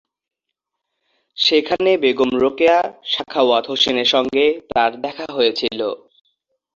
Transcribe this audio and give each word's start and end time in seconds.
সেখানে 1.37 1.91
বেগম 1.97 2.31
রোকেয়া 2.35 2.77
সাখাওয়াত 3.05 3.63
হোসেনের 3.67 4.09
সঙ্গে 4.13 4.45
তার 4.69 4.91
দেখা 5.01 5.27
হয়েছিলো। 5.33 5.89